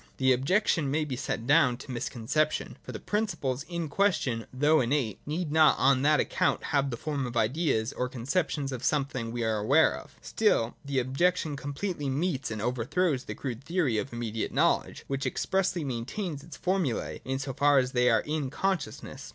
The 0.17 0.33
objection 0.33 0.89
may 0.89 1.05
be 1.05 1.15
set 1.15 1.45
down 1.45 1.77
to 1.77 1.91
misconception; 1.91 2.77
for 2.81 2.91
the 2.91 2.99
principles 2.99 3.61
in 3.69 3.87
question, 3.87 4.47
though 4.51 4.81
innate, 4.81 5.19
need 5.27 5.51
not 5.51 5.77
on 5.77 6.01
that 6.01 6.19
account 6.19 6.63
have 6.63 6.89
the 6.89 6.97
form 6.97 7.27
of 7.27 7.37
ideas 7.37 7.93
or 7.93 8.09
conceptions 8.09 8.71
of 8.71 8.83
something 8.83 9.31
we 9.31 9.43
are 9.43 9.57
aware 9.59 9.95
of. 9.95 10.15
Still, 10.19 10.75
the 10.83 10.97
objection 10.97 11.55
completely 11.55 12.09
meets 12.09 12.49
and 12.49 12.63
overthrows 12.63 13.25
the 13.25 13.35
crude 13.35 13.63
theory 13.63 13.99
of 13.99 14.11
immediate 14.11 14.51
know 14.51 14.77
ledge, 14.77 15.03
which 15.05 15.27
expressly 15.27 15.83
maintains 15.83 16.41
its 16.43 16.57
formulae 16.57 17.21
in 17.23 17.37
so 17.37 17.53
far 17.53 17.77
as 17.77 17.91
they 17.91 18.09
are 18.09 18.21
in 18.21 18.49
consciousness. 18.49 19.29